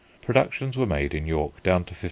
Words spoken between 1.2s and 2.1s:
York down to 1579.